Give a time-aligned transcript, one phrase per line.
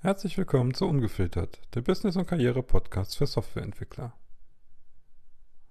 [0.00, 4.12] Herzlich willkommen zu Ungefiltert, der Business- und Karriere-Podcast für Softwareentwickler.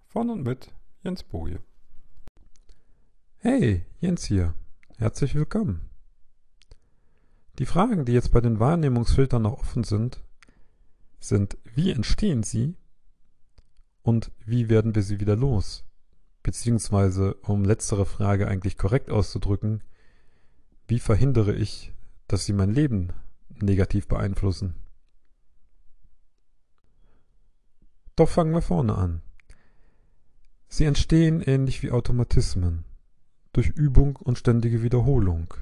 [0.05, 1.61] Von und mit Jens Boje.
[3.37, 4.53] Hey, Jens hier.
[4.97, 5.89] Herzlich willkommen.
[7.57, 10.21] Die Fragen, die jetzt bei den Wahrnehmungsfiltern noch offen sind,
[11.21, 12.75] sind, wie entstehen sie
[14.01, 15.85] und wie werden wir sie wieder los?
[16.43, 19.85] Beziehungsweise, um letztere Frage eigentlich korrekt auszudrücken,
[20.85, 21.93] wie verhindere ich,
[22.27, 23.13] dass sie mein Leben
[23.49, 24.75] negativ beeinflussen?
[28.15, 29.21] Doch fangen wir vorne an.
[30.67, 32.83] Sie entstehen ähnlich wie Automatismen,
[33.53, 35.53] durch Übung und ständige Wiederholung.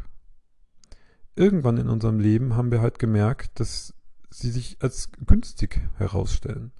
[1.35, 3.93] Irgendwann in unserem Leben haben wir halt gemerkt, dass
[4.29, 6.71] sie sich als günstig herausstellen.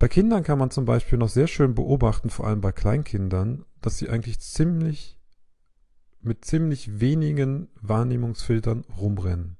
[0.00, 3.98] Bei Kindern kann man zum Beispiel noch sehr schön beobachten, vor allem bei Kleinkindern, dass
[3.98, 5.19] sie eigentlich ziemlich
[6.22, 9.56] mit ziemlich wenigen Wahrnehmungsfiltern rumrennen.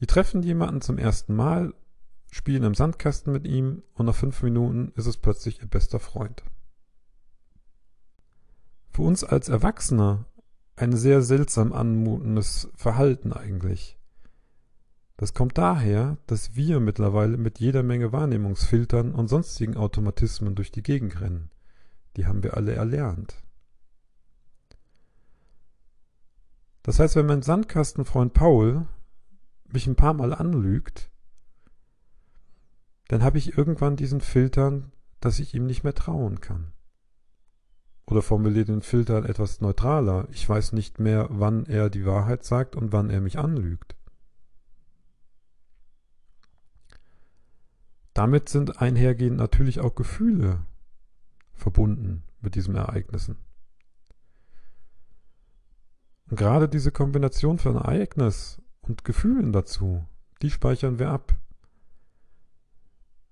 [0.00, 1.74] Die treffen jemanden zum ersten Mal,
[2.30, 6.42] spielen im Sandkasten mit ihm und nach fünf Minuten ist es plötzlich ihr bester Freund.
[8.90, 10.24] Für uns als Erwachsene
[10.76, 13.98] ein sehr seltsam anmutendes Verhalten eigentlich.
[15.16, 20.82] Das kommt daher, dass wir mittlerweile mit jeder Menge Wahrnehmungsfiltern und sonstigen Automatismen durch die
[20.82, 21.50] Gegend rennen.
[22.16, 23.42] Die haben wir alle erlernt.
[26.82, 28.86] Das heißt, wenn mein Sandkastenfreund Paul
[29.66, 31.10] mich ein paar Mal anlügt,
[33.08, 36.72] dann habe ich irgendwann diesen Filtern, dass ich ihm nicht mehr trauen kann.
[38.06, 40.26] Oder formuliere den Filtern etwas neutraler.
[40.32, 43.94] Ich weiß nicht mehr, wann er die Wahrheit sagt und wann er mich anlügt.
[48.14, 50.64] Damit sind einhergehend natürlich auch Gefühle
[51.52, 53.36] verbunden mit diesen Ereignissen.
[56.30, 60.06] Und gerade diese Kombination von Ereignis und Gefühlen dazu,
[60.42, 61.34] die speichern wir ab.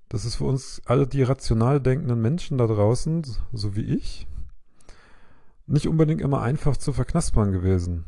[0.09, 4.27] Das ist für uns alle die rational denkenden Menschen da draußen, so wie ich,
[5.67, 8.05] nicht unbedingt immer einfach zu verknaspern gewesen.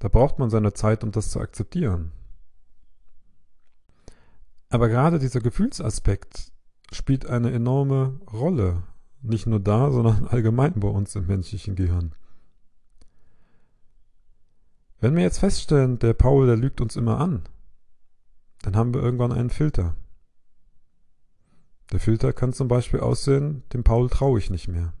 [0.00, 2.12] Da braucht man seine Zeit, um das zu akzeptieren.
[4.68, 6.52] Aber gerade dieser Gefühlsaspekt
[6.92, 8.82] spielt eine enorme Rolle,
[9.22, 12.14] nicht nur da, sondern allgemein bei uns im menschlichen Gehirn.
[15.00, 17.44] Wenn wir jetzt feststellen, der Paul, der lügt uns immer an,
[18.60, 19.96] dann haben wir irgendwann einen Filter.
[21.90, 24.92] Der Filter kann zum Beispiel aussehen, dem Paul traue ich nicht mehr.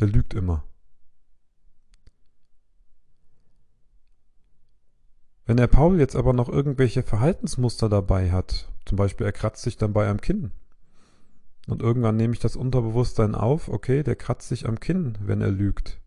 [0.00, 0.64] Der lügt immer.
[5.46, 9.76] Wenn der Paul jetzt aber noch irgendwelche Verhaltensmuster dabei hat, zum Beispiel er kratzt sich
[9.76, 10.50] dann bei einem Kinn,
[11.68, 15.50] und irgendwann nehme ich das Unterbewusstsein auf, okay, der kratzt sich am Kinn, wenn er
[15.50, 16.00] lügt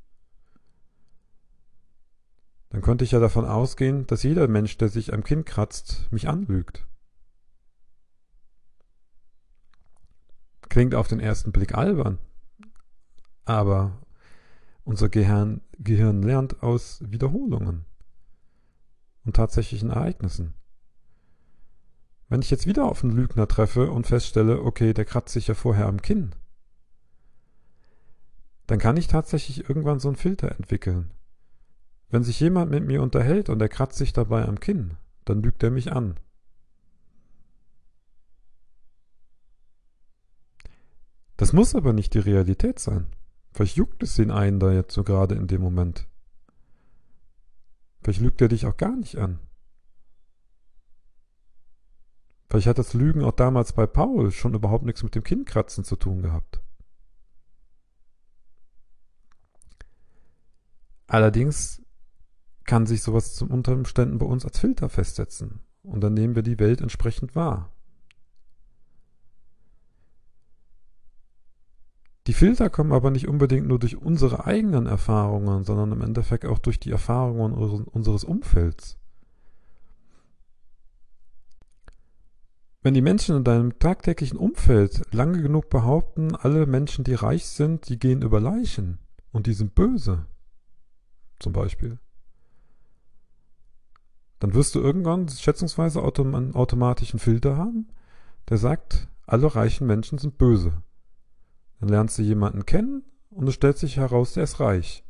[2.72, 6.30] dann könnte ich ja davon ausgehen, dass jeder Mensch, der sich am Kinn kratzt, mich
[6.30, 6.88] anlügt.
[10.70, 12.18] Klingt auf den ersten Blick albern,
[13.44, 14.02] aber
[14.86, 17.86] unser Gehirn, Gehirn lernt aus Wiederholungen
[19.26, 20.54] und tatsächlichen Ereignissen.
[22.30, 25.56] Wenn ich jetzt wieder auf einen Lügner treffe und feststelle, okay, der kratzt sich ja
[25.56, 26.34] vorher am Kinn,
[28.68, 31.12] dann kann ich tatsächlich irgendwann so einen Filter entwickeln.
[32.12, 35.64] Wenn sich jemand mit mir unterhält und er kratzt sich dabei am Kinn, dann lügt
[35.64, 36.20] er mich an.
[41.38, 43.08] Das muss aber nicht die Realität sein.
[43.54, 46.08] Vielleicht juckt es den einen da jetzt so gerade in dem Moment.
[48.04, 49.40] Vielleicht lügt er dich auch gar nicht an.
[52.50, 55.96] Vielleicht hat das Lügen auch damals bei Paul schon überhaupt nichts mit dem Kinnkratzen zu
[55.96, 56.62] tun gehabt.
[61.08, 61.81] Allerdings
[62.72, 65.60] kann sich sowas zum Umständen bei uns als Filter festsetzen.
[65.84, 67.70] Und dann nehmen wir die Welt entsprechend wahr.
[72.28, 76.60] Die Filter kommen aber nicht unbedingt nur durch unsere eigenen Erfahrungen, sondern im Endeffekt auch
[76.60, 78.98] durch die Erfahrungen unseres Umfelds.
[82.84, 87.90] Wenn die Menschen in deinem tagtäglichen Umfeld lange genug behaupten, alle Menschen, die reich sind,
[87.90, 88.98] die gehen über Leichen
[89.34, 90.26] und die sind böse,
[91.38, 92.00] zum Beispiel,
[94.42, 97.88] dann wirst du irgendwann schätzungsweise autom automatischen Filter haben,
[98.50, 100.82] der sagt, alle reichen Menschen sind böse.
[101.80, 105.04] Dann lernst du jemanden kennen und es stellt sich heraus, der ist reich.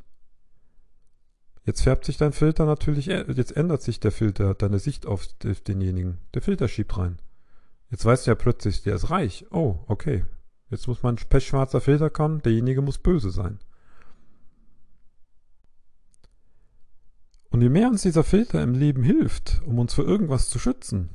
[1.64, 5.26] Jetzt färbt sich dein Filter natürlich, äh, jetzt ändert sich der Filter, deine Sicht auf
[5.40, 6.18] denjenigen.
[6.34, 7.18] Der Filter schiebt rein.
[7.90, 9.46] Jetzt weißt du ja plötzlich, der ist reich.
[9.52, 10.26] Oh, okay.
[10.70, 13.60] Jetzt muss mein pechschwarzer Filter kommen, derjenige muss böse sein.
[17.52, 21.10] Und je mehr uns dieser Filter im Leben hilft, um uns für irgendwas zu schützen,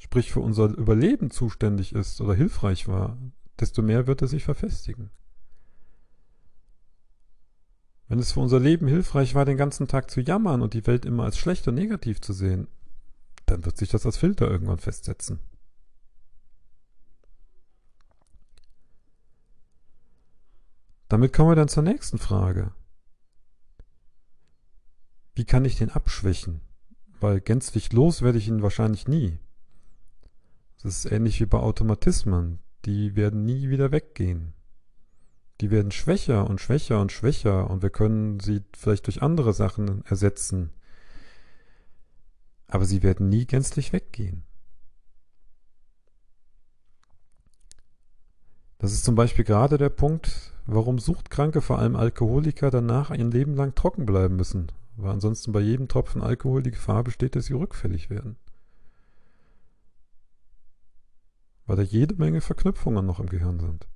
[0.00, 3.16] sprich für unser Überleben zuständig ist oder hilfreich war,
[3.60, 5.10] desto mehr wird er sich verfestigen.
[8.08, 11.04] Wenn es für unser Leben hilfreich war, den ganzen Tag zu jammern und die Welt
[11.04, 12.66] immer als schlecht und negativ zu sehen,
[13.46, 15.38] dann wird sich das als Filter irgendwann festsetzen.
[21.08, 22.72] Damit kommen wir dann zur nächsten Frage.
[25.38, 26.62] Wie kann ich den abschwächen?
[27.20, 29.38] Weil gänzlich los werde ich ihn wahrscheinlich nie.
[30.82, 32.58] Das ist ähnlich wie bei Automatismen.
[32.84, 34.52] Die werden nie wieder weggehen.
[35.60, 40.04] Die werden schwächer und schwächer und schwächer und wir können sie vielleicht durch andere Sachen
[40.06, 40.72] ersetzen.
[42.66, 44.42] Aber sie werden nie gänzlich weggehen.
[48.78, 53.54] Das ist zum Beispiel gerade der Punkt, warum Suchtkranke, vor allem Alkoholiker, danach ein Leben
[53.54, 57.52] lang trocken bleiben müssen, weil ansonsten bei jedem Tropfen Alkohol die Gefahr besteht, dass sie
[57.52, 58.36] rückfällig werden.
[61.66, 63.86] Weil da jede Menge Verknüpfungen noch im Gehirn sind.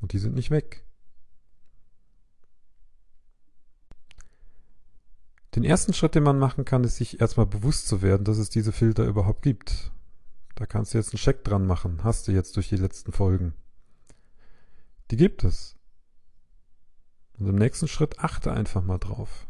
[0.00, 0.84] Und die sind nicht weg.
[5.54, 8.50] Den ersten Schritt, den man machen kann, ist sich erstmal bewusst zu werden, dass es
[8.50, 9.90] diese Filter überhaupt gibt.
[10.54, 12.04] Da kannst du jetzt einen Check dran machen.
[12.04, 13.54] Hast du jetzt durch die letzten Folgen.
[15.10, 15.75] Die gibt es.
[17.38, 19.46] Und im nächsten Schritt achte einfach mal drauf.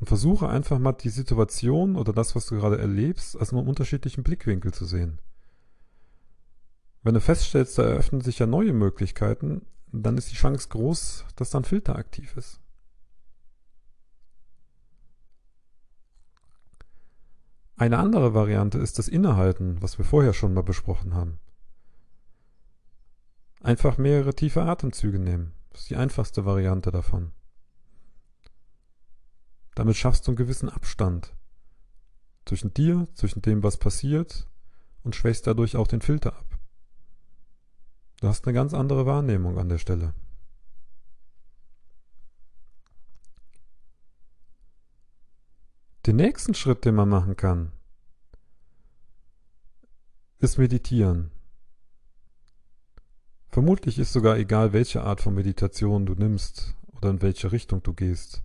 [0.00, 4.22] Und versuche einfach mal die Situation oder das, was du gerade erlebst, aus einem unterschiedlichen
[4.22, 5.18] Blickwinkel zu sehen.
[7.02, 11.50] Wenn du feststellst, da eröffnen sich ja neue Möglichkeiten, dann ist die Chance groß, dass
[11.50, 12.60] dann Filter aktiv ist.
[17.76, 21.38] Eine andere Variante ist das Innehalten, was wir vorher schon mal besprochen haben.
[23.68, 25.52] Einfach mehrere tiefe Atemzüge nehmen.
[25.68, 27.32] Das ist die einfachste Variante davon.
[29.74, 31.34] Damit schaffst du einen gewissen Abstand
[32.46, 34.48] zwischen dir, zwischen dem, was passiert
[35.02, 36.58] und schwächst dadurch auch den Filter ab.
[38.22, 40.14] Du hast eine ganz andere Wahrnehmung an der Stelle.
[46.06, 47.72] Den nächsten Schritt, den man machen kann,
[50.38, 51.32] ist meditieren.
[53.50, 57.94] Vermutlich ist sogar egal, welche Art von Meditation du nimmst oder in welche Richtung du
[57.94, 58.42] gehst.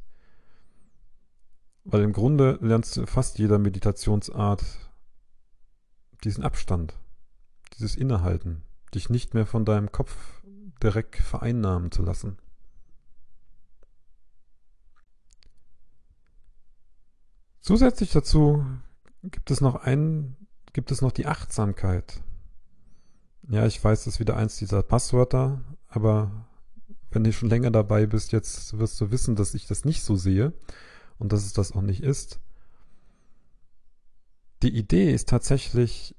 [1.83, 4.63] Weil im Grunde lernst du fast jeder Meditationsart
[6.23, 6.97] diesen Abstand,
[7.77, 8.63] dieses Innehalten,
[8.95, 10.41] dich nicht mehr von deinem Kopf
[10.81, 12.37] direkt vereinnahmen zu lassen.
[17.59, 18.65] Zusätzlich dazu
[19.23, 20.35] gibt es noch einen,
[20.73, 22.21] gibt es noch die Achtsamkeit.
[23.49, 26.47] Ja, ich weiß, das ist wieder eins dieser Passwörter, aber
[27.11, 30.15] wenn du schon länger dabei bist, jetzt wirst du wissen, dass ich das nicht so
[30.15, 30.53] sehe
[31.19, 32.39] und dass es das auch nicht ist.
[34.61, 36.15] Die Idee ist tatsächlich,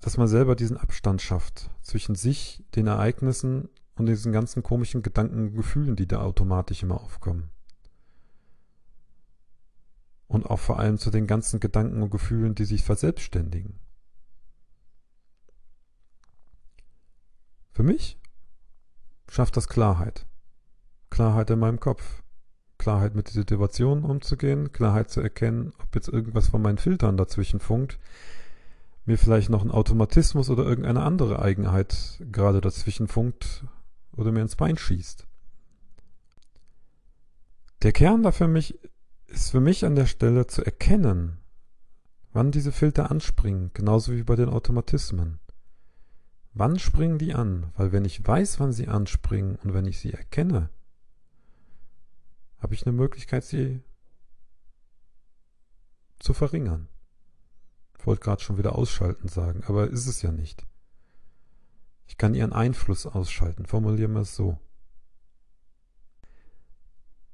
[0.00, 5.48] dass man selber diesen Abstand schafft zwischen sich, den Ereignissen und diesen ganzen komischen Gedanken
[5.48, 7.50] und Gefühlen, die da automatisch immer aufkommen.
[10.28, 13.80] Und auch vor allem zu den ganzen Gedanken und Gefühlen, die sich verselbstständigen.
[17.78, 18.18] Für mich
[19.30, 20.26] schafft das Klarheit.
[21.10, 22.24] Klarheit in meinem Kopf.
[22.76, 27.60] Klarheit mit der Situation umzugehen, Klarheit zu erkennen, ob jetzt irgendwas von meinen Filtern dazwischen
[27.60, 28.00] funkt,
[29.04, 33.64] mir vielleicht noch ein Automatismus oder irgendeine andere Eigenheit gerade dazwischen funkt
[34.16, 35.28] oder mir ins Bein schießt.
[37.82, 38.76] Der Kern da für mich
[39.28, 41.38] ist für mich an der Stelle zu erkennen,
[42.32, 45.38] wann diese Filter anspringen, genauso wie bei den Automatismen.
[46.58, 47.70] Wann springen die an?
[47.76, 50.70] Weil wenn ich weiß, wann sie anspringen und wenn ich sie erkenne,
[52.58, 53.80] habe ich eine Möglichkeit, sie
[56.18, 56.88] zu verringern.
[57.96, 60.66] Ich wollte gerade schon wieder ausschalten sagen, aber ist es ja nicht.
[62.08, 64.58] Ich kann ihren Einfluss ausschalten, formulieren wir es so.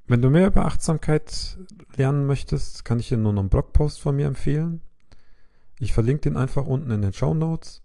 [0.06, 1.56] Wenn du mehr über Achtsamkeit
[1.96, 4.82] lernen möchtest, kann ich dir nur noch einen Blogpost von mir empfehlen.
[5.78, 7.83] Ich verlinke den einfach unten in den Show Notes.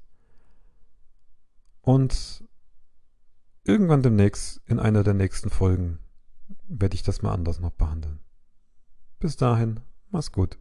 [1.90, 2.44] Und
[3.64, 5.98] irgendwann demnächst in einer der nächsten Folgen
[6.68, 8.20] werde ich das mal anders noch behandeln.
[9.18, 9.80] Bis dahin,
[10.12, 10.60] mach's gut.